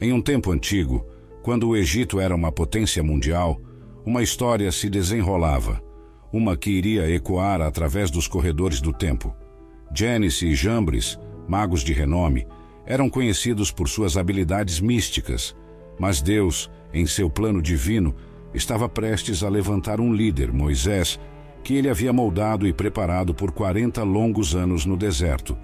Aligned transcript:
Em 0.00 0.12
um 0.12 0.20
tempo 0.20 0.52
antigo, 0.52 1.04
quando 1.42 1.68
o 1.68 1.76
Egito 1.76 2.20
era 2.20 2.34
uma 2.34 2.52
potência 2.52 3.02
mundial, 3.02 3.60
uma 4.06 4.22
história 4.22 4.70
se 4.70 4.88
desenrolava, 4.88 5.82
uma 6.32 6.56
que 6.56 6.70
iria 6.70 7.10
ecoar 7.10 7.60
através 7.60 8.08
dos 8.08 8.28
corredores 8.28 8.80
do 8.80 8.92
tempo. 8.92 9.34
Janice 9.92 10.46
e 10.46 10.54
Jambres, 10.54 11.18
magos 11.48 11.82
de 11.82 11.92
renome, 11.92 12.46
eram 12.86 13.10
conhecidos 13.10 13.72
por 13.72 13.88
suas 13.88 14.16
habilidades 14.16 14.80
místicas, 14.80 15.56
mas 15.98 16.22
Deus, 16.22 16.70
em 16.94 17.04
seu 17.04 17.28
plano 17.28 17.60
divino, 17.60 18.14
estava 18.54 18.88
prestes 18.88 19.42
a 19.42 19.48
levantar 19.48 20.00
um 20.00 20.12
líder, 20.14 20.52
Moisés, 20.52 21.18
que 21.64 21.74
ele 21.74 21.90
havia 21.90 22.12
moldado 22.12 22.68
e 22.68 22.72
preparado 22.72 23.34
por 23.34 23.50
40 23.50 24.04
longos 24.04 24.54
anos 24.54 24.86
no 24.86 24.96
deserto. 24.96 25.58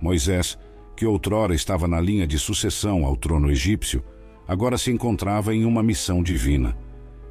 Moisés, 0.00 0.58
que 0.98 1.06
outrora 1.06 1.54
estava 1.54 1.86
na 1.86 2.00
linha 2.00 2.26
de 2.26 2.40
sucessão 2.40 3.04
ao 3.04 3.16
trono 3.16 3.52
egípcio, 3.52 4.02
agora 4.48 4.76
se 4.76 4.90
encontrava 4.90 5.54
em 5.54 5.64
uma 5.64 5.80
missão 5.80 6.24
divina. 6.24 6.76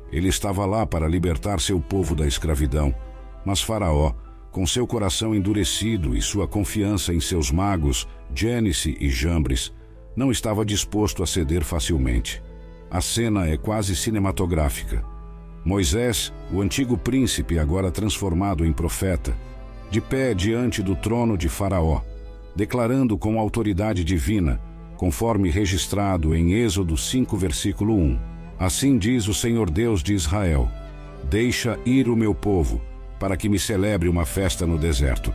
Ele 0.10 0.30
estava 0.30 0.66
lá 0.66 0.86
para 0.86 1.06
libertar 1.06 1.60
seu 1.60 1.78
povo 1.78 2.16
da 2.16 2.26
escravidão, 2.26 2.96
mas 3.46 3.62
Faraó, 3.62 4.14
com 4.54 4.66
seu 4.66 4.88
coração 4.88 5.36
endurecido 5.36 6.16
e 6.16 6.22
sua 6.22 6.48
confiança 6.48 7.14
em 7.14 7.20
seus 7.20 7.52
magos, 7.52 8.08
Gênese 8.34 8.96
e 9.02 9.10
Jambres, 9.10 9.74
não 10.16 10.32
estava 10.32 10.64
disposto 10.64 11.22
a 11.22 11.28
ceder 11.28 11.66
facilmente. 11.66 12.42
A 12.90 13.02
cena 13.02 13.50
é 13.50 13.58
quase 13.58 13.98
cinematográfica. 13.98 15.04
Moisés, 15.66 16.32
o 16.54 16.62
antigo 16.62 16.98
príncipe 16.98 17.60
agora 17.60 17.92
transformado 17.92 18.66
em 18.66 18.72
profeta, 18.72 19.38
de 19.92 20.00
pé 20.00 20.34
diante 20.34 20.82
do 20.82 20.96
trono 20.96 21.38
de 21.38 21.50
Faraó, 21.50 22.02
declarando 22.58 23.18
com 23.18 23.40
autoridade 23.40 24.04
divina, 24.04 24.60
conforme 24.98 25.50
registrado 25.50 26.36
em 26.36 26.54
Êxodo 26.54 26.98
5, 26.98 27.38
versículo 27.38 27.96
1. 27.96 28.20
Assim 28.60 28.98
diz 28.98 29.28
o 29.28 29.34
Senhor 29.34 29.70
Deus 29.70 30.04
de 30.04 30.14
Israel: 30.14 30.70
Deixa 31.30 31.80
ir 31.86 32.10
o 32.10 32.16
meu 32.16 32.36
povo, 32.36 32.82
para 33.20 33.38
que 33.38 33.48
me 33.48 33.60
celebre 33.60 34.10
uma 34.10 34.26
festa 34.26 34.66
no 34.66 34.78
deserto. 34.78 35.32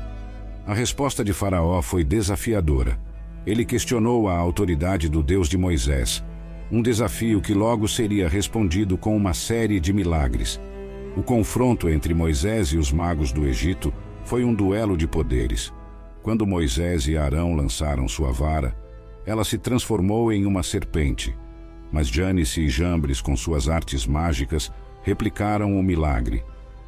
A 0.66 0.74
resposta 0.74 1.24
de 1.24 1.32
Faraó 1.32 1.80
foi 1.80 2.04
desafiadora. 2.04 2.98
Ele 3.46 3.64
questionou 3.64 4.28
a 4.28 4.36
autoridade 4.36 5.08
do 5.08 5.22
Deus 5.22 5.48
de 5.48 5.56
Moisés 5.56 6.22
um 6.72 6.80
desafio 6.80 7.42
que 7.42 7.52
logo 7.52 7.86
seria 7.86 8.26
respondido 8.26 8.96
com 8.96 9.14
uma 9.14 9.34
série 9.34 9.78
de 9.78 9.92
milagres. 9.92 10.58
O 11.14 11.22
confronto 11.22 11.86
entre 11.90 12.14
Moisés 12.14 12.68
e 12.68 12.78
os 12.78 12.90
magos 12.90 13.30
do 13.30 13.46
Egito 13.46 13.92
foi 14.24 14.42
um 14.42 14.54
duelo 14.54 14.96
de 14.96 15.06
poderes. 15.06 15.70
Quando 16.22 16.46
Moisés 16.46 17.08
e 17.08 17.16
Arão 17.16 17.54
lançaram 17.54 18.06
sua 18.06 18.30
vara, 18.30 18.76
ela 19.26 19.44
se 19.44 19.58
transformou 19.58 20.32
em 20.32 20.46
uma 20.46 20.62
serpente. 20.62 21.36
Mas 21.90 22.08
Janice 22.08 22.60
e 22.62 22.68
Jambres, 22.68 23.20
com 23.20 23.36
suas 23.36 23.68
artes 23.68 24.06
mágicas, 24.06 24.72
replicaram 25.02 25.78
o 25.78 25.82
milagre. 25.82 26.44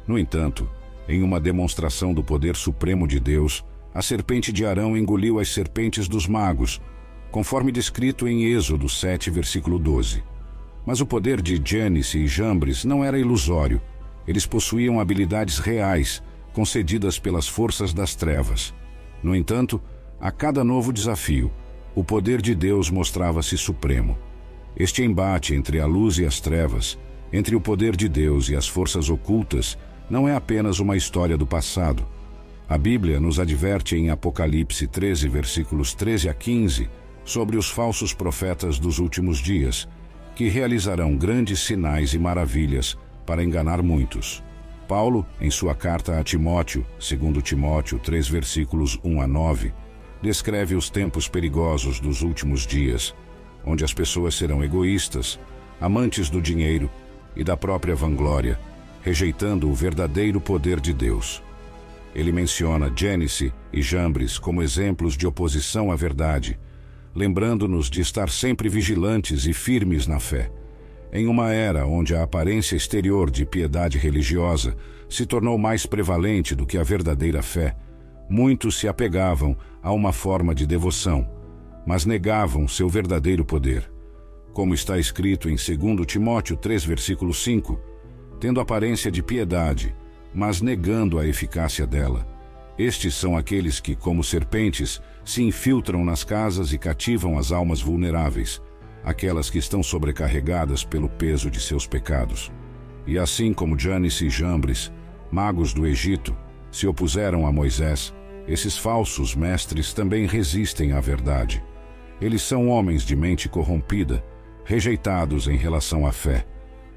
No 0.07 0.17
entanto, 0.17 0.69
em 1.07 1.21
uma 1.21 1.39
demonstração 1.39 2.13
do 2.13 2.23
poder 2.23 2.55
supremo 2.55 3.07
de 3.07 3.19
Deus, 3.19 3.63
a 3.93 4.01
serpente 4.01 4.51
de 4.51 4.65
Arão 4.65 4.97
engoliu 4.97 5.39
as 5.39 5.49
serpentes 5.49 6.07
dos 6.07 6.27
magos, 6.27 6.81
conforme 7.29 7.71
descrito 7.71 8.27
em 8.27 8.45
Êxodo 8.45 8.87
7, 8.87 9.29
versículo 9.29 9.77
12. 9.77 10.23
Mas 10.85 11.01
o 11.01 11.05
poder 11.05 11.41
de 11.41 11.61
Janice 11.63 12.19
e 12.19 12.27
Jambres 12.27 12.85
não 12.85 13.03
era 13.03 13.19
ilusório. 13.19 13.81
Eles 14.27 14.45
possuíam 14.45 14.99
habilidades 14.99 15.59
reais, 15.59 16.23
concedidas 16.53 17.19
pelas 17.19 17.47
forças 17.47 17.93
das 17.93 18.15
trevas. 18.15 18.73
No 19.25 19.35
entanto, 19.35 19.81
a 20.21 20.29
cada 20.29 20.63
novo 20.63 20.93
desafio, 20.93 21.51
o 21.95 22.03
poder 22.03 22.39
de 22.43 22.53
Deus 22.53 22.91
mostrava-se 22.91 23.57
supremo. 23.57 24.15
Este 24.77 25.01
embate 25.01 25.55
entre 25.55 25.79
a 25.79 25.87
luz 25.87 26.19
e 26.19 26.25
as 26.27 26.39
trevas, 26.39 26.95
entre 27.33 27.55
o 27.55 27.59
poder 27.59 27.95
de 27.95 28.07
Deus 28.07 28.49
e 28.49 28.55
as 28.55 28.67
forças 28.67 29.09
ocultas, 29.09 29.79
não 30.07 30.29
é 30.29 30.35
apenas 30.35 30.79
uma 30.79 30.95
história 30.95 31.35
do 31.35 31.47
passado. 31.47 32.05
A 32.69 32.77
Bíblia 32.77 33.19
nos 33.19 33.39
adverte 33.39 33.95
em 33.95 34.11
Apocalipse 34.11 34.85
13, 34.85 35.27
versículos 35.27 35.95
13 35.95 36.29
a 36.29 36.33
15, 36.35 36.87
sobre 37.23 37.57
os 37.57 37.67
falsos 37.67 38.13
profetas 38.13 38.77
dos 38.77 38.99
últimos 38.99 39.39
dias, 39.39 39.89
que 40.35 40.49
realizarão 40.49 41.17
grandes 41.17 41.61
sinais 41.61 42.13
e 42.13 42.19
maravilhas 42.19 42.95
para 43.25 43.43
enganar 43.43 43.81
muitos. 43.81 44.43
Paulo, 44.87 45.25
em 45.41 45.49
sua 45.49 45.73
carta 45.73 46.19
a 46.19 46.23
Timóteo, 46.23 46.85
segundo 46.99 47.41
Timóteo 47.41 47.99
3 47.99 48.27
versículos 48.27 48.99
1 49.03 49.21
a 49.21 49.27
9, 49.27 49.73
descreve 50.21 50.75
os 50.75 50.89
tempos 50.89 51.27
perigosos 51.27 51.99
dos 51.99 52.21
últimos 52.21 52.65
dias, 52.65 53.13
onde 53.65 53.83
as 53.83 53.93
pessoas 53.93 54.35
serão 54.35 54.63
egoístas, 54.63 55.39
amantes 55.81 56.29
do 56.29 56.41
dinheiro 56.41 56.89
e 57.35 57.43
da 57.43 57.57
própria 57.57 57.95
vanglória, 57.95 58.59
rejeitando 59.01 59.69
o 59.69 59.73
verdadeiro 59.73 60.39
poder 60.39 60.79
de 60.79 60.93
Deus. 60.93 61.43
Ele 62.13 62.31
menciona 62.31 62.91
Gênesis 62.95 63.51
e 63.73 63.81
Jambres 63.81 64.37
como 64.39 64.63
exemplos 64.63 65.17
de 65.17 65.27
oposição 65.27 65.91
à 65.91 65.95
verdade, 65.95 66.57
lembrando-nos 67.13 67.89
de 67.89 68.01
estar 68.01 68.29
sempre 68.29 68.69
vigilantes 68.69 69.45
e 69.45 69.53
firmes 69.53 70.07
na 70.07 70.19
fé. 70.19 70.51
Em 71.11 71.27
uma 71.27 71.51
era 71.51 71.85
onde 71.85 72.15
a 72.15 72.23
aparência 72.23 72.75
exterior 72.75 73.29
de 73.31 73.45
piedade 73.45 73.97
religiosa 73.97 74.75
se 75.09 75.25
tornou 75.25 75.57
mais 75.57 75.85
prevalente 75.85 76.55
do 76.55 76.65
que 76.65 76.77
a 76.77 76.83
verdadeira 76.83 77.41
fé, 77.41 77.75
muitos 78.29 78.79
se 78.79 78.87
apegavam 78.87 79.55
a 79.81 79.91
uma 79.91 80.11
forma 80.11 80.53
de 80.53 80.65
devoção, 80.65 81.29
mas 81.85 82.05
negavam 82.05 82.67
seu 82.67 82.89
verdadeiro 82.89 83.45
poder. 83.45 83.89
Como 84.51 84.73
está 84.73 84.97
escrito 84.97 85.49
em 85.49 85.55
2 85.55 86.05
Timóteo 86.05 86.57
3, 86.57 86.83
versículo 86.83 87.33
5, 87.33 87.79
tendo 88.39 88.59
aparência 88.59 89.11
de 89.11 89.21
piedade, 89.21 89.95
mas 90.33 90.61
negando 90.61 91.19
a 91.19 91.27
eficácia 91.27 91.85
dela. 91.85 92.27
Estes 92.77 93.15
são 93.15 93.37
aqueles 93.37 93.79
que, 93.79 93.95
como 93.95 94.23
serpentes, 94.23 95.01
se 95.23 95.41
infiltram 95.41 96.03
nas 96.03 96.23
casas 96.23 96.73
e 96.73 96.77
cativam 96.77 97.37
as 97.37 97.51
almas 97.51 97.81
vulneráveis, 97.81 98.61
aquelas 99.05 99.51
que 99.51 99.59
estão 99.59 99.83
sobrecarregadas 99.83 100.83
pelo 100.83 101.07
peso 101.07 101.51
de 101.51 101.61
seus 101.61 101.85
pecados. 101.85 102.51
E 103.05 103.19
assim 103.19 103.53
como 103.53 103.77
Janes 103.77 104.19
e 104.19 104.31
Jambres, 104.31 104.91
magos 105.31 105.73
do 105.73 105.85
Egito, 105.85 106.35
se 106.71 106.87
opuseram 106.87 107.45
a 107.45 107.51
Moisés, 107.51 108.11
esses 108.47 108.75
falsos 108.75 109.35
mestres 109.35 109.93
também 109.93 110.25
resistem 110.25 110.91
à 110.91 110.99
verdade. 110.99 111.63
Eles 112.19 112.41
são 112.41 112.67
homens 112.67 113.03
de 113.03 113.15
mente 113.15 113.47
corrompida, 113.47 114.25
rejeitados 114.63 115.47
em 115.47 115.55
relação 115.55 116.07
à 116.07 116.11
fé. 116.11 116.43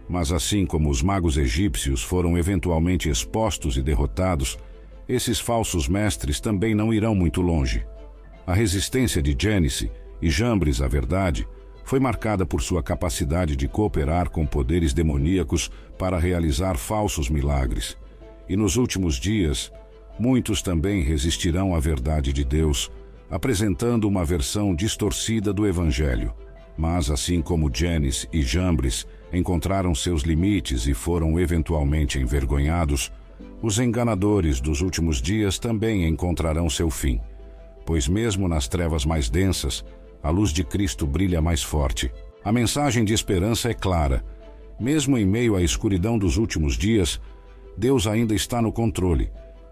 Mas 0.08 0.32
assim 0.32 0.64
como 0.64 0.88
os 0.88 1.02
magos 1.02 1.36
egípcios 1.36 2.02
foram 2.02 2.38
eventualmente 2.38 3.10
expostos 3.10 3.76
e 3.76 3.82
derrotados, 3.82 4.58
esses 5.06 5.38
falsos 5.38 5.86
mestres 5.86 6.40
também 6.40 6.74
não 6.74 6.92
irão 6.92 7.14
muito 7.14 7.42
longe. 7.42 7.84
A 8.46 8.54
resistência 8.54 9.20
de 9.20 9.36
Gênesis 9.38 9.90
e 10.22 10.30
Jambres 10.30 10.80
à 10.80 10.88
verdade 10.88 11.46
foi 11.88 11.98
marcada 11.98 12.44
por 12.44 12.60
sua 12.60 12.82
capacidade 12.82 13.56
de 13.56 13.66
cooperar 13.66 14.28
com 14.28 14.44
poderes 14.44 14.92
demoníacos 14.92 15.70
para 15.98 16.18
realizar 16.18 16.76
falsos 16.76 17.30
milagres. 17.30 17.96
E 18.46 18.58
nos 18.58 18.76
últimos 18.76 19.14
dias, 19.14 19.72
muitos 20.18 20.60
também 20.60 21.00
resistirão 21.00 21.74
à 21.74 21.80
verdade 21.80 22.30
de 22.30 22.44
Deus, 22.44 22.90
apresentando 23.30 24.06
uma 24.06 24.22
versão 24.22 24.74
distorcida 24.74 25.50
do 25.50 25.66
Evangelho. 25.66 26.34
Mas, 26.76 27.10
assim 27.10 27.40
como 27.40 27.74
Gênesis 27.74 28.28
e 28.30 28.42
Jambres 28.42 29.06
encontraram 29.32 29.94
seus 29.94 30.24
limites 30.24 30.86
e 30.86 30.92
foram 30.92 31.40
eventualmente 31.40 32.18
envergonhados, 32.18 33.10
os 33.62 33.78
enganadores 33.78 34.60
dos 34.60 34.82
últimos 34.82 35.22
dias 35.22 35.58
também 35.58 36.06
encontrarão 36.06 36.68
seu 36.68 36.90
fim 36.90 37.18
pois 37.88 38.06
mesmo 38.06 38.46
nas 38.48 38.68
trevas 38.68 39.06
mais 39.06 39.30
densas, 39.30 39.82
a 40.22 40.30
luz 40.30 40.52
de 40.52 40.64
Cristo 40.64 41.06
brilha 41.06 41.40
mais 41.40 41.62
forte. 41.62 42.10
A 42.44 42.52
mensagem 42.52 43.04
de 43.04 43.12
esperança 43.12 43.70
é 43.70 43.74
clara. 43.74 44.24
Mesmo 44.78 45.18
em 45.18 45.26
meio 45.26 45.56
à 45.56 45.62
escuridão 45.62 46.18
dos 46.18 46.36
últimos 46.36 46.76
dias, 46.76 47.20
Deus 47.76 48.06
ainda 48.06 48.34
está 48.34 48.60
no 48.60 48.72
controle, 48.72 49.30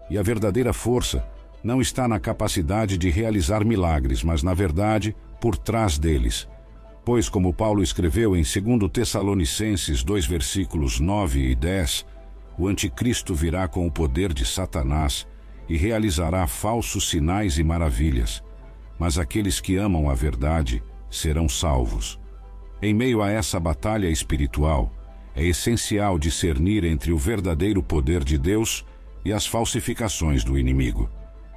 e 0.09 0.17
a 0.17 0.23
verdadeira 0.23 0.73
força 0.73 1.27
não 1.63 1.81
está 1.81 2.07
na 2.07 2.19
capacidade 2.19 2.97
de 2.97 3.09
realizar 3.09 3.65
milagres, 3.65 4.23
mas 4.23 4.43
na 4.43 4.53
verdade 4.53 5.15
por 5.39 5.57
trás 5.57 5.97
deles. 5.97 6.47
Pois, 7.03 7.29
como 7.29 7.53
Paulo 7.53 7.81
escreveu 7.81 8.35
em 8.35 8.43
2 8.43 8.91
Tessalonicenses 8.91 10.03
2 10.03 10.25
versículos 10.25 10.99
9 10.99 11.51
e 11.51 11.55
10, 11.55 12.05
o 12.57 12.67
anticristo 12.67 13.33
virá 13.33 13.67
com 13.67 13.85
o 13.85 13.91
poder 13.91 14.33
de 14.33 14.45
Satanás 14.45 15.27
e 15.69 15.77
realizará 15.77 16.47
falsos 16.47 17.09
sinais 17.09 17.57
e 17.57 17.63
maravilhas, 17.63 18.43
mas 18.99 19.17
aqueles 19.17 19.59
que 19.59 19.75
amam 19.75 20.09
a 20.09 20.13
verdade 20.13 20.81
serão 21.09 21.47
salvos. 21.47 22.19
Em 22.81 22.93
meio 22.93 23.21
a 23.21 23.29
essa 23.29 23.59
batalha 23.59 24.07
espiritual, 24.07 24.91
é 25.35 25.45
essencial 25.45 26.17
discernir 26.17 26.83
entre 26.83 27.11
o 27.11 27.17
verdadeiro 27.17 27.81
poder 27.83 28.23
de 28.23 28.37
Deus 28.37 28.85
e 29.23 29.31
as 29.31 29.45
falsificações 29.45 30.43
do 30.43 30.57
inimigo. 30.57 31.09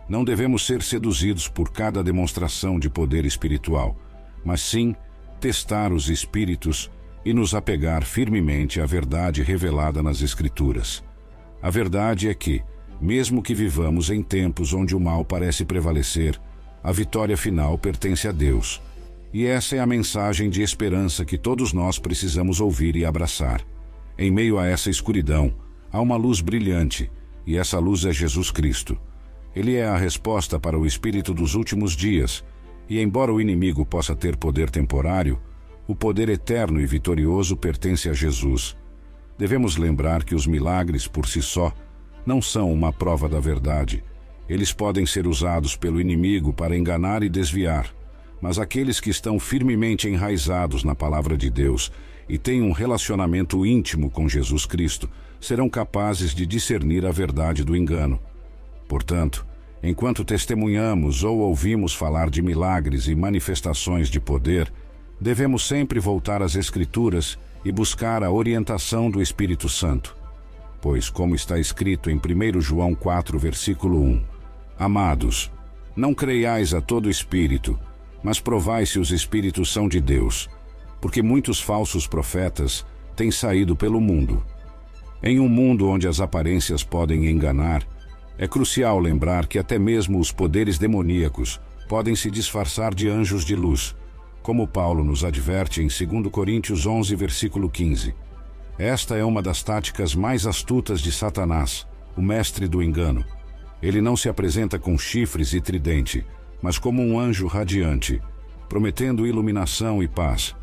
Não 0.08 0.24
devemos 0.24 0.66
ser 0.66 0.82
seduzidos 0.82 1.48
por 1.48 1.70
cada 1.70 2.02
demonstração 2.02 2.78
de 2.78 2.90
poder 2.90 3.24
espiritual, 3.24 3.96
mas 4.44 4.60
sim 4.60 4.94
testar 5.40 5.92
os 5.92 6.10
espíritos 6.10 6.90
e 7.24 7.32
nos 7.32 7.54
apegar 7.54 8.04
firmemente 8.04 8.80
à 8.80 8.86
verdade 8.86 9.42
revelada 9.42 10.02
nas 10.02 10.20
Escrituras. 10.20 11.02
A 11.62 11.70
verdade 11.70 12.28
é 12.28 12.34
que, 12.34 12.62
mesmo 13.00 13.42
que 13.42 13.54
vivamos 13.54 14.10
em 14.10 14.22
tempos 14.22 14.72
onde 14.72 14.96
o 14.96 15.00
mal 15.00 15.24
parece 15.24 15.64
prevalecer, 15.64 16.40
a 16.82 16.92
vitória 16.92 17.36
final 17.36 17.76
pertence 17.76 18.26
a 18.26 18.32
Deus. 18.32 18.80
E 19.32 19.46
essa 19.46 19.76
é 19.76 19.78
a 19.78 19.86
mensagem 19.86 20.50
de 20.50 20.62
esperança 20.62 21.24
que 21.24 21.38
todos 21.38 21.72
nós 21.72 21.98
precisamos 21.98 22.60
ouvir 22.60 22.96
e 22.96 23.04
abraçar. 23.04 23.64
Em 24.18 24.30
meio 24.30 24.58
a 24.58 24.66
essa 24.66 24.90
escuridão, 24.90 25.54
há 25.92 26.00
uma 26.00 26.16
luz 26.16 26.40
brilhante, 26.40 27.10
e 27.46 27.56
essa 27.56 27.78
luz 27.78 28.04
é 28.04 28.12
Jesus 28.12 28.50
Cristo. 28.50 28.98
Ele 29.54 29.76
é 29.76 29.86
a 29.86 29.96
resposta 29.96 30.58
para 30.58 30.78
o 30.78 30.86
espírito 30.86 31.32
dos 31.32 31.54
últimos 31.54 31.92
dias, 31.92 32.44
e 32.88 33.00
embora 33.00 33.32
o 33.32 33.40
inimigo 33.40 33.86
possa 33.86 34.16
ter 34.16 34.36
poder 34.36 34.70
temporário, 34.70 35.40
o 35.86 35.94
poder 35.94 36.28
eterno 36.28 36.80
e 36.80 36.86
vitorioso 36.86 37.56
pertence 37.56 38.08
a 38.08 38.12
Jesus. 38.12 38.76
Devemos 39.38 39.76
lembrar 39.76 40.24
que 40.24 40.34
os 40.34 40.46
milagres 40.46 41.06
por 41.06 41.26
si 41.26 41.40
só 41.40 41.72
não 42.26 42.42
são 42.42 42.72
uma 42.72 42.92
prova 42.92 43.28
da 43.28 43.40
verdade. 43.40 44.04
Eles 44.50 44.72
podem 44.72 45.06
ser 45.06 45.28
usados 45.28 45.76
pelo 45.76 46.00
inimigo 46.00 46.52
para 46.52 46.76
enganar 46.76 47.22
e 47.22 47.28
desviar, 47.28 47.88
mas 48.40 48.58
aqueles 48.58 48.98
que 48.98 49.08
estão 49.08 49.38
firmemente 49.38 50.08
enraizados 50.08 50.82
na 50.82 50.92
palavra 50.92 51.36
de 51.38 51.48
Deus 51.48 51.92
e 52.28 52.36
têm 52.36 52.60
um 52.60 52.72
relacionamento 52.72 53.64
íntimo 53.64 54.10
com 54.10 54.28
Jesus 54.28 54.66
Cristo 54.66 55.08
serão 55.40 55.68
capazes 55.70 56.34
de 56.34 56.44
discernir 56.44 57.06
a 57.06 57.12
verdade 57.12 57.62
do 57.62 57.76
engano. 57.76 58.18
Portanto, 58.88 59.46
enquanto 59.84 60.24
testemunhamos 60.24 61.22
ou 61.22 61.38
ouvimos 61.38 61.94
falar 61.94 62.28
de 62.28 62.42
milagres 62.42 63.06
e 63.06 63.14
manifestações 63.14 64.08
de 64.08 64.18
poder, 64.18 64.72
devemos 65.20 65.64
sempre 65.64 66.00
voltar 66.00 66.42
às 66.42 66.56
Escrituras 66.56 67.38
e 67.64 67.70
buscar 67.70 68.24
a 68.24 68.32
orientação 68.32 69.12
do 69.12 69.22
Espírito 69.22 69.68
Santo. 69.68 70.16
Pois, 70.80 71.08
como 71.08 71.36
está 71.36 71.56
escrito 71.56 72.10
em 72.10 72.16
1 72.16 72.60
João 72.60 72.96
4, 72.96 73.38
versículo 73.38 74.02
1, 74.02 74.29
Amados, 74.80 75.52
não 75.94 76.12
creiais 76.12 76.74
a 76.74 76.80
todo 76.80 77.08
espírito, 77.08 77.78
mas 78.22 78.40
provai 78.40 78.86
se 78.86 78.98
os 78.98 79.12
espíritos 79.12 79.72
são 79.72 79.88
de 79.88 80.00
Deus, 80.00 80.48
porque 81.00 81.22
muitos 81.22 81.60
falsos 81.60 82.06
profetas 82.06 82.84
têm 83.14 83.30
saído 83.30 83.76
pelo 83.76 84.00
mundo. 84.00 84.42
Em 85.22 85.38
um 85.38 85.48
mundo 85.48 85.88
onde 85.88 86.08
as 86.08 86.18
aparências 86.18 86.82
podem 86.82 87.26
enganar, 87.26 87.86
é 88.38 88.48
crucial 88.48 88.98
lembrar 88.98 89.46
que 89.46 89.58
até 89.58 89.78
mesmo 89.78 90.18
os 90.18 90.32
poderes 90.32 90.78
demoníacos 90.78 91.60
podem 91.86 92.16
se 92.16 92.30
disfarçar 92.30 92.94
de 92.94 93.08
anjos 93.08 93.44
de 93.44 93.54
luz 93.54 93.94
como 94.42 94.66
Paulo 94.66 95.04
nos 95.04 95.24
adverte 95.24 95.82
em 95.82 95.86
2 95.86 96.30
Coríntios 96.30 96.86
11, 96.86 97.14
versículo 97.14 97.68
15. 97.68 98.14
Esta 98.78 99.16
é 99.16 99.24
uma 99.24 99.42
das 99.42 99.62
táticas 99.62 100.14
mais 100.14 100.46
astutas 100.46 101.00
de 101.00 101.12
Satanás, 101.12 101.86
o 102.16 102.22
mestre 102.22 102.66
do 102.66 102.82
engano. 102.82 103.24
Ele 103.82 104.00
não 104.00 104.16
se 104.16 104.28
apresenta 104.28 104.78
com 104.78 104.96
chifres 104.98 105.52
e 105.52 105.60
tridente, 105.60 106.24
mas 106.62 106.78
como 106.78 107.02
um 107.02 107.18
anjo 107.18 107.46
radiante, 107.46 108.20
prometendo 108.68 109.26
iluminação 109.26 110.02
e 110.02 110.08
paz. 110.08 110.54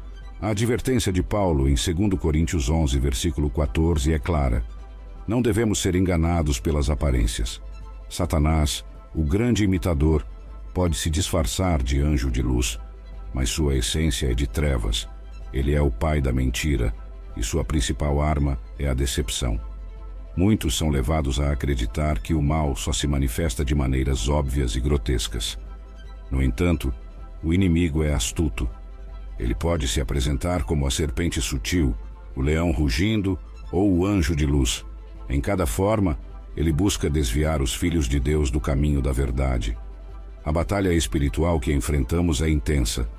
A 0.41 0.49
advertência 0.49 1.11
de 1.11 1.23
Paulo 1.23 1.67
em 1.67 1.73
2 1.73 2.19
Coríntios 2.19 2.69
11, 2.69 2.99
versículo 2.99 3.49
14 3.49 4.13
é 4.13 4.19
clara. 4.19 4.63
Não 5.27 5.41
devemos 5.41 5.79
ser 5.79 5.95
enganados 5.95 6.59
pelas 6.59 6.89
aparências. 6.89 7.61
Satanás, 8.09 8.85
o 9.15 9.23
grande 9.23 9.63
imitador, 9.63 10.25
pode 10.73 10.95
se 10.95 11.09
disfarçar 11.09 11.81
de 11.81 11.99
anjo 11.99 12.29
de 12.29 12.41
luz 12.41 12.79
mas 13.33 13.49
sua 13.49 13.75
essência 13.75 14.31
é 14.31 14.33
de 14.33 14.47
trevas. 14.47 15.07
Ele 15.53 15.73
é 15.73 15.81
o 15.81 15.91
pai 15.91 16.21
da 16.21 16.31
mentira 16.31 16.93
e 17.35 17.43
sua 17.43 17.63
principal 17.63 18.21
arma 18.21 18.57
é 18.79 18.87
a 18.87 18.93
decepção. 18.93 19.59
Muitos 20.37 20.77
são 20.77 20.89
levados 20.89 21.39
a 21.39 21.51
acreditar 21.51 22.19
que 22.19 22.33
o 22.33 22.41
mal 22.41 22.75
só 22.75 22.93
se 22.93 23.07
manifesta 23.07 23.65
de 23.65 23.75
maneiras 23.75 24.29
óbvias 24.29 24.75
e 24.75 24.79
grotescas. 24.79 25.57
No 26.31 26.41
entanto, 26.41 26.93
o 27.43 27.53
inimigo 27.53 28.03
é 28.03 28.13
astuto. 28.13 28.69
Ele 29.39 29.53
pode 29.53 29.87
se 29.87 29.99
apresentar 29.99 30.63
como 30.63 30.87
a 30.87 30.91
serpente 30.91 31.41
sutil, 31.41 31.95
o 32.35 32.41
leão 32.41 32.71
rugindo 32.71 33.37
ou 33.71 33.91
o 33.91 34.05
anjo 34.05 34.35
de 34.35 34.45
luz. 34.45 34.85
Em 35.27 35.41
cada 35.41 35.65
forma, 35.65 36.17
ele 36.55 36.71
busca 36.71 37.09
desviar 37.09 37.61
os 37.61 37.73
filhos 37.73 38.07
de 38.07 38.19
Deus 38.19 38.51
do 38.51 38.61
caminho 38.61 39.01
da 39.01 39.11
verdade. 39.11 39.77
A 40.45 40.51
batalha 40.51 40.93
espiritual 40.93 41.59
que 41.59 41.73
enfrentamos 41.73 42.41
é 42.41 42.49
intensa 42.49 43.09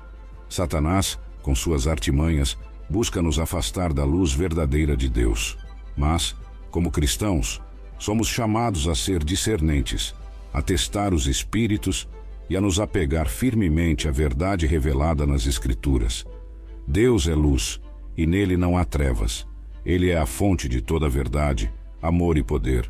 Satanás, 0.49 1.19
com 1.43 1.53
suas 1.53 1.87
artimanhas, 1.87 2.57
busca 2.89 3.21
nos 3.21 3.37
afastar 3.37 3.93
da 3.93 4.03
luz 4.03 4.33
verdadeira 4.33 4.97
de 4.97 5.07
Deus. 5.07 5.55
Mas, 5.95 6.35
como 6.71 6.91
cristãos, 6.91 7.61
somos 7.97 8.27
chamados 8.27 8.87
a 8.87 8.95
ser 8.95 9.23
discernentes, 9.23 10.15
a 10.53 10.61
testar 10.61 11.13
os 11.13 11.27
espíritos 11.27 12.07
e 12.49 12.55
a 12.55 12.61
nos 12.61 12.79
apegar 12.79 13.27
firmemente 13.27 14.07
à 14.07 14.11
verdade 14.11 14.65
revelada 14.65 15.25
nas 15.25 15.45
Escrituras. 15.45 16.25
Deus 16.87 17.27
é 17.27 17.35
luz 17.35 17.79
e 18.17 18.25
nele 18.25 18.57
não 18.57 18.77
há 18.77 18.85
trevas. 18.85 19.47
Ele 19.85 20.09
é 20.09 20.17
a 20.17 20.25
fonte 20.25 20.67
de 20.67 20.81
toda 20.81 21.05
a 21.05 21.09
verdade, 21.09 21.71
amor 22.01 22.37
e 22.37 22.43
poder. 22.43 22.89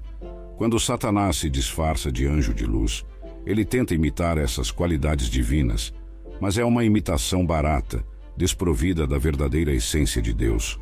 Quando 0.57 0.79
Satanás 0.79 1.37
se 1.37 1.49
disfarça 1.49 2.11
de 2.11 2.25
anjo 2.25 2.53
de 2.53 2.65
luz, 2.65 3.05
ele 3.45 3.65
tenta 3.65 3.93
imitar 3.93 4.37
essas 4.37 4.71
qualidades 4.71 5.29
divinas 5.29 5.93
mas 6.39 6.57
é 6.57 6.63
uma 6.63 6.83
imitação 6.83 7.45
barata, 7.45 8.03
desprovida 8.37 9.05
da 9.05 9.17
verdadeira 9.17 9.73
essência 9.73 10.21
de 10.21 10.33
Deus. 10.33 10.79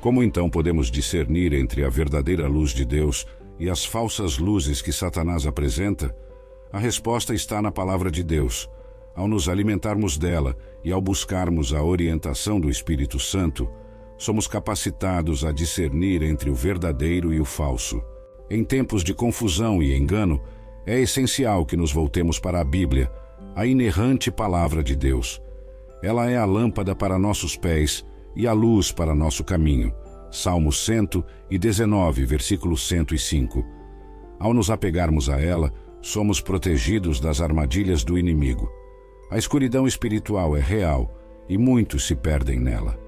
Como 0.00 0.22
então 0.22 0.48
podemos 0.48 0.90
discernir 0.90 1.52
entre 1.52 1.84
a 1.84 1.88
verdadeira 1.88 2.46
luz 2.46 2.70
de 2.70 2.84
Deus 2.84 3.26
e 3.58 3.70
as 3.70 3.84
falsas 3.84 4.38
luzes 4.38 4.82
que 4.82 4.92
Satanás 4.92 5.46
apresenta? 5.46 6.14
A 6.72 6.78
resposta 6.78 7.34
está 7.34 7.62
na 7.62 7.72
palavra 7.72 8.10
de 8.10 8.22
Deus. 8.22 8.68
Ao 9.14 9.26
nos 9.26 9.48
alimentarmos 9.48 10.18
dela 10.18 10.56
e 10.84 10.92
ao 10.92 11.00
buscarmos 11.00 11.72
a 11.72 11.82
orientação 11.82 12.60
do 12.60 12.68
Espírito 12.68 13.18
Santo, 13.18 13.68
somos 14.18 14.46
capacitados 14.46 15.44
a 15.44 15.52
discernir 15.52 16.22
entre 16.22 16.50
o 16.50 16.54
verdadeiro 16.54 17.32
e 17.32 17.40
o 17.40 17.44
falso. 17.44 18.02
Em 18.50 18.62
tempos 18.62 19.02
de 19.02 19.14
confusão 19.14 19.82
e 19.82 19.96
engano, 19.96 20.40
é 20.86 21.00
essencial 21.00 21.66
que 21.66 21.76
nos 21.76 21.92
voltemos 21.92 22.38
para 22.38 22.60
a 22.60 22.64
Bíblia 22.64 23.10
a 23.54 23.66
inerrante 23.66 24.30
palavra 24.30 24.84
de 24.84 24.94
Deus. 24.94 25.42
Ela 26.02 26.30
é 26.30 26.36
a 26.36 26.44
lâmpada 26.44 26.94
para 26.94 27.18
nossos 27.18 27.56
pés 27.56 28.04
e 28.36 28.46
a 28.46 28.52
luz 28.52 28.92
para 28.92 29.14
nosso 29.14 29.42
caminho. 29.42 29.92
Salmo 30.30 30.70
119, 30.70 32.26
versículo 32.26 32.76
105. 32.76 33.64
Ao 34.38 34.52
nos 34.52 34.70
apegarmos 34.70 35.30
a 35.30 35.40
ela, 35.40 35.72
somos 36.02 36.40
protegidos 36.40 37.18
das 37.18 37.40
armadilhas 37.40 38.04
do 38.04 38.18
inimigo. 38.18 38.70
A 39.30 39.38
escuridão 39.38 39.86
espiritual 39.86 40.56
é 40.56 40.60
real 40.60 41.18
e 41.48 41.56
muitos 41.56 42.06
se 42.06 42.14
perdem 42.14 42.60
nela. 42.60 42.98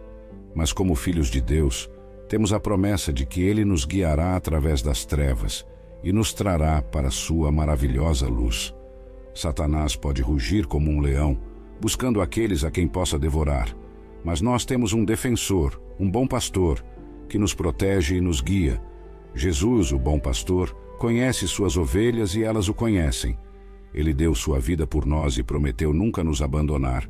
Mas, 0.54 0.72
como 0.72 0.94
filhos 0.94 1.28
de 1.28 1.40
Deus, 1.40 1.88
temos 2.28 2.52
a 2.52 2.58
promessa 2.58 3.12
de 3.12 3.26
que 3.26 3.42
Ele 3.42 3.64
nos 3.64 3.84
guiará 3.84 4.34
através 4.34 4.82
das 4.82 5.04
trevas 5.04 5.66
e 6.02 6.12
nos 6.12 6.32
trará 6.32 6.80
para 6.80 7.10
Sua 7.10 7.52
maravilhosa 7.52 8.26
luz. 8.26 8.74
Satanás 9.34 9.94
pode 9.94 10.22
rugir 10.22 10.66
como 10.66 10.90
um 10.90 11.00
leão, 11.00 11.38
buscando 11.80 12.20
aqueles 12.20 12.64
a 12.64 12.70
quem 12.70 12.88
possa 12.88 13.18
devorar. 13.18 13.68
Mas 14.28 14.42
nós 14.42 14.66
temos 14.66 14.92
um 14.92 15.06
defensor, 15.06 15.80
um 15.98 16.10
bom 16.10 16.26
pastor, 16.26 16.84
que 17.30 17.38
nos 17.38 17.54
protege 17.54 18.16
e 18.16 18.20
nos 18.20 18.42
guia. 18.42 18.78
Jesus, 19.34 19.90
o 19.90 19.98
bom 19.98 20.18
pastor, 20.18 20.76
conhece 20.98 21.48
suas 21.48 21.78
ovelhas 21.78 22.34
e 22.34 22.44
elas 22.44 22.68
o 22.68 22.74
conhecem. 22.74 23.38
Ele 23.94 24.12
deu 24.12 24.34
sua 24.34 24.60
vida 24.60 24.86
por 24.86 25.06
nós 25.06 25.38
e 25.38 25.42
prometeu 25.42 25.94
nunca 25.94 26.22
nos 26.22 26.42
abandonar. 26.42 27.08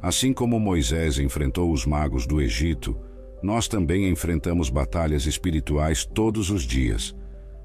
Assim 0.00 0.32
como 0.32 0.60
Moisés 0.60 1.18
enfrentou 1.18 1.72
os 1.72 1.84
magos 1.84 2.24
do 2.24 2.40
Egito, 2.40 2.96
nós 3.42 3.66
também 3.66 4.08
enfrentamos 4.08 4.70
batalhas 4.70 5.26
espirituais 5.26 6.04
todos 6.04 6.50
os 6.50 6.62
dias. 6.62 7.16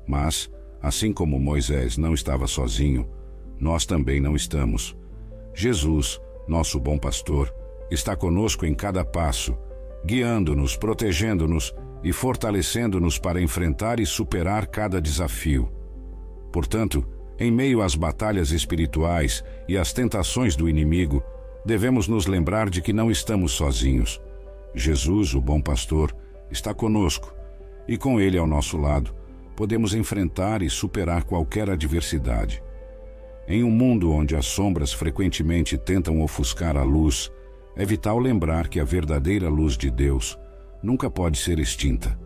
Mas, 0.08 0.50
assim 0.82 1.14
como 1.14 1.40
Moisés 1.40 1.96
não 1.96 2.16
estava 2.16 2.48
sozinho, 2.48 3.08
nós 3.60 3.86
também 3.86 4.20
não 4.20 4.36
estamos. 4.36 4.98
Jesus, 5.54 6.20
nosso 6.48 6.80
bom 6.80 6.98
pastor, 6.98 7.54
está 7.96 8.16
conosco 8.16 8.66
em 8.66 8.75
cada 8.75 9.04
passo, 9.04 9.58
guiando-nos, 10.06 10.78
protegendo-nos 10.78 11.74
e 12.04 12.14
fortalecendo-nos 12.14 13.18
para 13.18 13.42
enfrentar 13.42 14.00
e 14.00 14.06
superar 14.06 14.68
cada 14.68 15.02
desafio. 15.02 15.68
Portanto, 16.54 17.04
em 17.40 17.52
meio 17.52 17.82
às 17.82 17.96
batalhas 17.96 18.52
espirituais 18.52 19.44
e 19.68 19.78
às 19.78 19.92
tentações 19.92 20.56
do 20.56 20.70
inimigo, 20.70 21.24
devemos 21.66 22.08
nos 22.08 22.28
lembrar 22.28 22.70
de 22.70 22.82
que 22.82 22.94
não 22.94 23.10
estamos 23.10 23.54
sozinhos. 23.54 24.22
Jesus, 24.75 25.34
o 25.34 25.42
bom 25.42 25.60
pastor, 25.60 26.16
está 26.52 26.74
conosco 26.74 27.34
e 27.88 27.98
com 27.98 28.20
ele 28.20 28.38
ao 28.38 28.46
nosso 28.46 28.78
lado, 28.78 29.16
podemos 29.56 29.94
enfrentar 29.94 30.62
e 30.62 30.70
superar 30.70 31.24
qualquer 31.24 31.70
adversidade. 31.70 32.62
Em 33.48 33.64
um 33.64 33.70
mundo 33.70 34.12
onde 34.12 34.36
as 34.36 34.46
sombras 34.46 34.92
frequentemente 34.92 35.78
tentam 35.78 36.22
ofuscar 36.22 36.78
a 36.78 36.84
luz, 36.84 37.32
é 37.75 37.86
vital 37.86 38.17
lembrar 38.20 38.67
que 38.67 38.79
a 38.79 38.84
verdadeira 38.84 39.50
luz 39.50 39.77
de 39.77 39.91
Deus 39.91 40.38
nunca 40.82 41.10
pode 41.10 41.38
ser 41.38 41.60
extinta. 41.60 42.17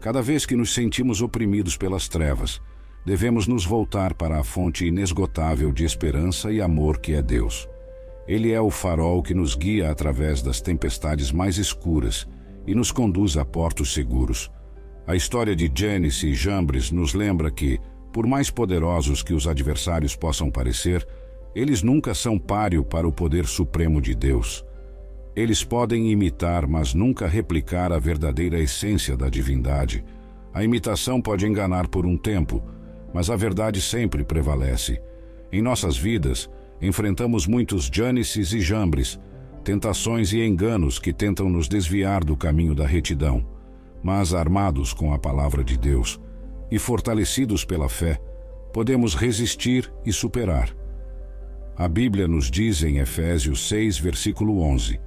Cada 0.00 0.20
vez 0.20 0.44
que 0.44 0.56
nos 0.56 0.74
sentimos 0.74 1.22
oprimidos 1.22 1.76
pelas 1.76 2.08
trevas, 2.08 2.60
devemos 3.06 3.46
nos 3.46 3.64
voltar 3.64 4.14
para 4.14 4.38
a 4.38 4.44
fonte 4.44 4.86
inesgotável 4.86 5.72
de 5.72 5.84
esperança 5.84 6.52
e 6.52 6.60
amor 6.60 6.98
que 6.98 7.14
é 7.14 7.22
Deus. 7.22 7.68
Ele 8.26 8.52
é 8.52 8.60
o 8.60 8.70
farol 8.70 9.22
que 9.22 9.34
nos 9.34 9.54
guia 9.54 9.90
através 9.90 10.42
das 10.42 10.60
tempestades 10.60 11.32
mais 11.32 11.58
escuras 11.58 12.28
e 12.66 12.74
nos 12.74 12.92
conduz 12.92 13.36
a 13.36 13.44
portos 13.44 13.92
seguros. 13.92 14.50
A 15.06 15.16
história 15.16 15.56
de 15.56 15.70
Janice 15.74 16.28
e 16.28 16.34
Jambres 16.34 16.92
nos 16.92 17.14
lembra 17.14 17.50
que, 17.50 17.80
por 18.12 18.26
mais 18.26 18.50
poderosos 18.50 19.22
que 19.22 19.34
os 19.34 19.48
adversários 19.48 20.14
possam 20.14 20.50
parecer, 20.50 21.06
eles 21.54 21.82
nunca 21.82 22.14
são 22.14 22.38
páreo 22.38 22.84
para 22.84 23.06
o 23.06 23.12
poder 23.12 23.46
supremo 23.46 24.00
de 24.00 24.14
Deus. 24.14 24.64
Eles 25.34 25.64
podem 25.64 26.10
imitar, 26.10 26.66
mas 26.66 26.92
nunca 26.92 27.26
replicar 27.26 27.90
a 27.90 27.98
verdadeira 27.98 28.60
essência 28.60 29.16
da 29.16 29.30
divindade. 29.30 30.04
A 30.52 30.62
imitação 30.62 31.22
pode 31.22 31.46
enganar 31.46 31.88
por 31.88 32.04
um 32.04 32.18
tempo, 32.18 32.62
mas 33.14 33.30
a 33.30 33.36
verdade 33.36 33.80
sempre 33.80 34.24
prevalece. 34.24 35.00
Em 35.50 35.62
nossas 35.62 35.96
vidas, 35.96 36.50
enfrentamos 36.82 37.46
muitos 37.46 37.88
Jânices 37.92 38.52
e 38.52 38.60
Jambres, 38.60 39.18
tentações 39.64 40.32
e 40.32 40.40
enganos 40.40 40.98
que 40.98 41.12
tentam 41.12 41.48
nos 41.48 41.66
desviar 41.66 42.22
do 42.22 42.36
caminho 42.36 42.74
da 42.74 42.86
retidão. 42.86 43.46
Mas 44.02 44.34
armados 44.34 44.92
com 44.92 45.14
a 45.14 45.18
palavra 45.18 45.64
de 45.64 45.78
Deus 45.78 46.20
e 46.70 46.78
fortalecidos 46.78 47.64
pela 47.64 47.88
fé, 47.88 48.18
podemos 48.72 49.14
resistir 49.14 49.90
e 50.04 50.12
superar. 50.12 50.74
A 51.76 51.88
Bíblia 51.88 52.28
nos 52.28 52.50
diz 52.50 52.82
em 52.82 52.98
Efésios 52.98 53.68
6, 53.68 53.98
versículo 53.98 54.60
11: 54.60 55.00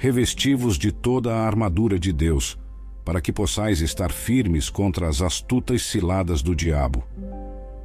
revestivos 0.00 0.78
de 0.78 0.90
toda 0.90 1.34
a 1.34 1.46
armadura 1.46 1.98
de 1.98 2.10
Deus, 2.10 2.58
para 3.04 3.20
que 3.20 3.30
possais 3.30 3.82
estar 3.82 4.10
firmes 4.10 4.70
contra 4.70 5.06
as 5.06 5.20
astutas 5.20 5.82
ciladas 5.82 6.40
do 6.40 6.56
diabo. 6.56 7.04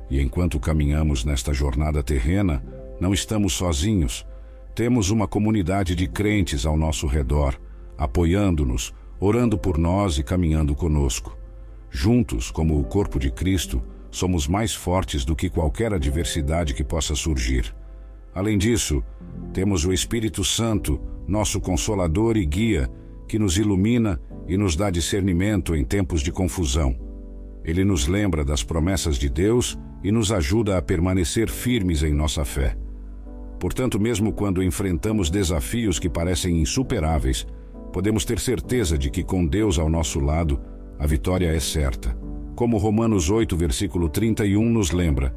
E 0.09 0.21
enquanto 0.21 0.57
caminhamos 0.57 1.25
nesta 1.25 1.53
jornada 1.53 2.01
terrena, 2.01 2.63
não 3.01 3.13
estamos 3.13 3.51
sozinhos. 3.51 4.25
Temos 4.73 5.09
uma 5.09 5.27
comunidade 5.27 5.93
de 5.93 6.07
crentes 6.07 6.65
ao 6.65 6.77
nosso 6.77 7.05
redor, 7.05 7.59
apoiando-nos, 7.97 8.93
orando 9.19 9.57
por 9.57 9.77
nós 9.77 10.17
e 10.17 10.23
caminhando 10.23 10.73
conosco. 10.73 11.37
Juntos, 11.91 12.49
como 12.49 12.79
o 12.79 12.85
corpo 12.85 13.19
de 13.19 13.29
Cristo, 13.29 13.83
somos 14.09 14.47
mais 14.47 14.73
fortes 14.73 15.25
do 15.25 15.35
que 15.35 15.49
qualquer 15.49 15.93
adversidade 15.93 16.73
que 16.73 16.83
possa 16.83 17.13
surgir. 17.13 17.75
Além 18.35 18.57
disso, 18.57 19.01
temos 19.53 19.85
o 19.85 19.93
Espírito 19.93 20.43
Santo 20.43 20.99
nosso 21.25 21.59
consolador 21.59 22.37
e 22.37 22.45
guia, 22.45 22.89
que 23.27 23.39
nos 23.39 23.57
ilumina 23.57 24.21
e 24.47 24.57
nos 24.57 24.75
dá 24.75 24.89
discernimento 24.89 25.75
em 25.75 25.83
tempos 25.83 26.21
de 26.21 26.31
confusão. 26.31 26.95
Ele 27.63 27.83
nos 27.83 28.07
lembra 28.07 28.45
das 28.45 28.61
promessas 28.61 29.17
de 29.17 29.29
Deus 29.29 29.77
e 30.03 30.11
nos 30.11 30.31
ajuda 30.31 30.77
a 30.77 30.81
permanecer 30.81 31.49
firmes 31.49 32.03
em 32.03 32.13
nossa 32.13 32.45
fé. 32.45 32.77
Portanto, 33.59 33.99
mesmo 33.99 34.31
quando 34.31 34.61
enfrentamos 34.61 35.31
desafios 35.31 35.97
que 35.97 36.09
parecem 36.09 36.59
insuperáveis, 36.61 37.47
podemos 37.91 38.25
ter 38.25 38.37
certeza 38.37 38.97
de 38.97 39.09
que 39.09 39.23
com 39.23 39.47
Deus 39.47 39.79
ao 39.79 39.89
nosso 39.89 40.19
lado, 40.19 40.61
a 40.99 41.07
vitória 41.07 41.47
é 41.47 41.59
certa. 41.59 42.15
Como 42.55 42.77
Romanos 42.77 43.29
8, 43.29 43.57
versículo 43.57 44.09
31 44.09 44.69
nos 44.69 44.91
lembra: 44.91 45.33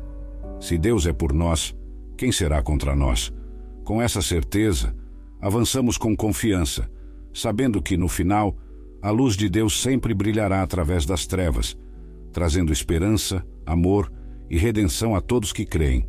Se 0.60 0.76
Deus 0.76 1.06
é 1.06 1.12
por 1.12 1.32
nós, 1.32 1.74
quem 2.18 2.32
será 2.32 2.60
contra 2.60 2.96
nós? 2.96 3.32
Com 3.84 4.02
essa 4.02 4.20
certeza, 4.20 4.92
avançamos 5.40 5.96
com 5.96 6.16
confiança, 6.16 6.90
sabendo 7.32 7.80
que, 7.80 7.96
no 7.96 8.08
final, 8.08 8.56
a 9.00 9.10
luz 9.10 9.36
de 9.36 9.48
Deus 9.48 9.80
sempre 9.80 10.12
brilhará 10.12 10.60
através 10.60 11.06
das 11.06 11.28
trevas, 11.28 11.78
trazendo 12.32 12.72
esperança, 12.72 13.46
amor 13.64 14.12
e 14.50 14.58
redenção 14.58 15.14
a 15.14 15.20
todos 15.20 15.52
que 15.52 15.64
creem. 15.64 16.08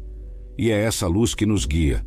E 0.58 0.72
é 0.72 0.84
essa 0.84 1.06
luz 1.06 1.36
que 1.36 1.46
nos 1.46 1.68
guia, 1.68 2.04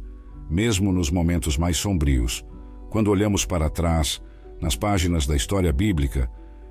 mesmo 0.50 0.92
nos 0.92 1.09
momentos 1.09 1.56
mais 1.56 1.76
sombrios. 1.76 2.44
Quando 2.90 3.09
olhamos 3.09 3.47
para 3.47 3.71
trás, 3.71 4.21
nas 4.61 4.75
páginas 4.75 5.28
da 5.28 5.37
história 5.37 5.73
bíblica, 5.73 6.28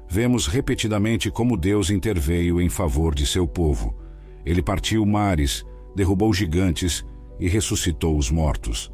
vemos 0.09 0.47
repetidamente 0.47 1.31
como 1.31 1.55
Deus 1.55 1.89
interveio 1.89 2.59
em 2.59 2.67
favor 2.67 3.15
de 3.15 3.25
seu 3.25 3.47
povo. 3.47 3.97
Ele 4.45 4.61
partiu 4.61 5.05
mares, 5.05 5.65
derrubou 5.95 6.33
gigantes 6.33 7.05
e 7.41 7.49
ressuscitou 7.49 8.15
os 8.15 8.29
mortos. 8.29 8.91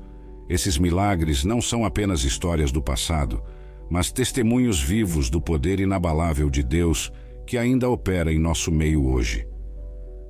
Esses 0.49 0.77
milagres 0.77 1.43
não 1.43 1.61
são 1.61 1.83
apenas 1.83 2.23
histórias 2.23 2.71
do 2.71 2.81
passado, 2.81 3.43
mas 3.89 4.11
testemunhos 4.11 4.81
vivos 4.81 5.29
do 5.29 5.41
poder 5.41 5.81
inabalável 5.81 6.49
de 6.49 6.63
Deus 6.63 7.11
que 7.45 7.57
ainda 7.57 7.89
opera 7.89 8.31
em 8.31 8.39
nosso 8.39 8.71
meio 8.71 9.05
hoje. 9.05 9.45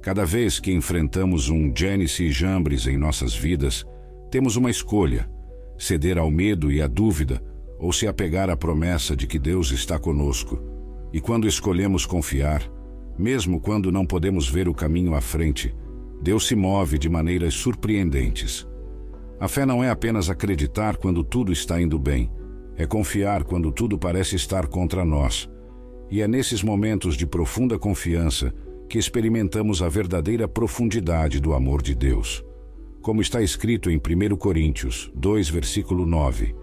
Cada 0.01 0.25
vez 0.25 0.59
que 0.59 0.71
enfrentamos 0.71 1.49
um 1.49 1.71
Gênesis 1.75 2.19
e 2.19 2.31
Jambres 2.31 2.87
em 2.87 2.97
nossas 2.97 3.35
vidas, 3.35 3.85
temos 4.31 4.55
uma 4.55 4.69
escolha: 4.69 5.29
ceder 5.77 6.17
ao 6.17 6.31
medo 6.31 6.71
e 6.71 6.81
à 6.81 6.87
dúvida 6.87 7.41
ou 7.79 7.93
se 7.93 8.07
apegar 8.07 8.49
à 8.49 8.57
promessa 8.57 9.15
de 9.15 9.27
que 9.27 9.37
Deus 9.37 9.71
está 9.71 9.99
conosco. 9.99 10.59
E 11.13 11.21
quando 11.21 11.47
escolhemos 11.47 12.05
confiar, 12.05 12.63
mesmo 13.17 13.59
quando 13.59 13.91
não 13.91 14.05
podemos 14.05 14.49
ver 14.49 14.67
o 14.67 14.73
caminho 14.73 15.13
à 15.13 15.21
frente, 15.21 15.75
Deus 16.21 16.47
se 16.47 16.55
move 16.55 16.97
de 16.97 17.09
maneiras 17.09 17.53
surpreendentes. 17.53 18.67
A 19.39 19.47
fé 19.47 19.65
não 19.65 19.83
é 19.83 19.89
apenas 19.89 20.29
acreditar 20.29 20.97
quando 20.97 21.23
tudo 21.23 21.51
está 21.51 21.79
indo 21.79 21.99
bem, 21.99 22.31
é 22.75 22.85
confiar 22.85 23.43
quando 23.43 23.71
tudo 23.71 23.97
parece 23.97 24.35
estar 24.35 24.67
contra 24.67 25.05
nós. 25.05 25.49
E 26.09 26.21
é 26.21 26.27
nesses 26.27 26.63
momentos 26.63 27.15
de 27.15 27.25
profunda 27.27 27.77
confiança 27.77 28.53
que 28.89 28.97
experimentamos 28.97 29.81
a 29.81 29.89
verdadeira 29.89 30.47
profundidade 30.47 31.39
do 31.39 31.53
amor 31.53 31.81
de 31.81 31.93
Deus. 31.93 32.43
Como 33.01 33.21
está 33.21 33.41
escrito 33.41 33.89
em 33.89 33.97
1 33.97 34.35
Coríntios 34.37 35.11
2, 35.15 35.49
versículo 35.49 36.05
9. 36.05 36.55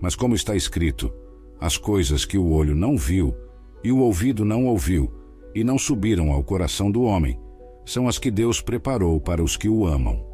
Mas 0.00 0.14
como 0.14 0.34
está 0.34 0.54
escrito, 0.56 1.12
as 1.60 1.76
coisas 1.76 2.24
que 2.24 2.38
o 2.38 2.50
olho 2.50 2.74
não 2.74 2.96
viu 2.96 3.34
e 3.82 3.92
o 3.92 3.98
ouvido 3.98 4.44
não 4.44 4.66
ouviu 4.66 5.12
e 5.54 5.64
não 5.64 5.78
subiram 5.78 6.30
ao 6.30 6.42
coração 6.42 6.90
do 6.90 7.02
homem, 7.02 7.38
são 7.84 8.08
as 8.08 8.18
que 8.18 8.30
Deus 8.30 8.60
preparou 8.60 9.20
para 9.20 9.42
os 9.42 9.56
que 9.56 9.68
o 9.68 9.86
amam. 9.86 10.24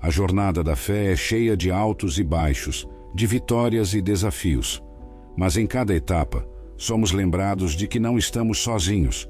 A 0.00 0.10
jornada 0.10 0.64
da 0.64 0.74
fé 0.74 1.12
é 1.12 1.16
cheia 1.16 1.56
de 1.56 1.70
altos 1.70 2.18
e 2.18 2.24
baixos, 2.24 2.88
de 3.14 3.26
vitórias 3.26 3.94
e 3.94 4.02
desafios. 4.02 4.82
Mas 5.36 5.56
em 5.56 5.66
cada 5.66 5.94
etapa, 5.94 6.46
somos 6.76 7.12
lembrados 7.12 7.72
de 7.72 7.86
que 7.86 8.00
não 8.00 8.18
estamos 8.18 8.58
sozinhos. 8.58 9.28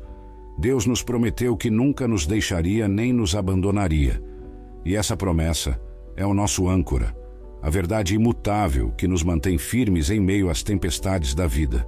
Deus 0.59 0.87
nos 0.87 1.03
prometeu 1.03 1.57
que 1.57 1.71
nunca 1.71 2.09
nos 2.09 2.27
deixaria 2.27 2.89
nem 2.89 3.13
nos 3.13 3.35
abandonaria. 3.35 4.23
E 4.85 4.97
essa 4.97 5.17
promessa 5.17 5.81
é 6.17 6.25
o 6.25 6.35
nosso 6.35 6.69
âncora, 6.69 7.15
a 7.61 7.71
verdade 7.71 8.15
imutável 8.15 8.91
que 8.93 9.07
nos 9.07 9.23
mantém 9.23 9.59
firmes 9.59 10.11
em 10.11 10.21
meio 10.21 10.49
às 10.51 10.63
tempestades 10.63 11.35
da 11.35 11.47
vida. 11.47 11.87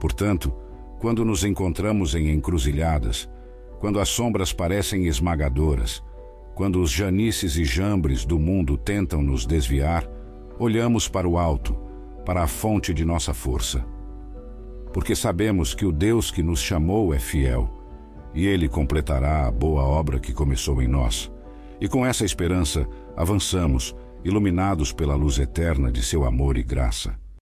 Portanto, 0.00 0.52
quando 1.00 1.24
nos 1.24 1.44
encontramos 1.44 2.14
em 2.14 2.30
encruzilhadas, 2.30 3.28
quando 3.78 4.00
as 4.00 4.08
sombras 4.08 4.52
parecem 4.52 5.06
esmagadoras, 5.06 6.02
quando 6.54 6.80
os 6.80 6.90
janices 6.90 7.56
e 7.56 7.64
jambres 7.64 8.24
do 8.24 8.38
mundo 8.38 8.76
tentam 8.76 9.22
nos 9.22 9.46
desviar, 9.46 10.08
olhamos 10.58 11.08
para 11.08 11.28
o 11.28 11.38
alto, 11.38 11.74
para 12.24 12.42
a 12.42 12.48
fonte 12.48 12.92
de 12.92 13.04
nossa 13.04 13.32
força. 13.32 13.84
Porque 14.92 15.14
sabemos 15.14 15.74
que 15.74 15.86
o 15.86 15.92
Deus 15.92 16.30
que 16.30 16.42
nos 16.42 16.60
chamou 16.60 17.14
é 17.14 17.18
fiel, 17.18 17.70
e 18.34 18.46
ele 18.46 18.68
completará 18.68 19.46
a 19.46 19.50
boa 19.50 19.82
obra 19.82 20.18
que 20.18 20.32
começou 20.32 20.82
em 20.82 20.88
nós. 20.88 21.30
E 21.80 21.88
com 21.88 22.04
essa 22.04 22.24
esperança, 22.24 22.88
avançamos, 23.16 23.94
iluminados 24.24 24.92
pela 24.92 25.14
luz 25.14 25.38
eterna 25.38 25.92
de 25.92 26.02
seu 26.02 26.24
amor 26.24 26.58
e 26.58 26.62
graça. 26.62 27.14